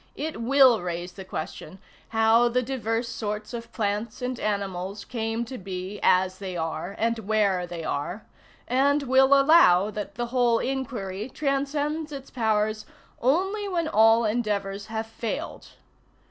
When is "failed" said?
15.05-15.67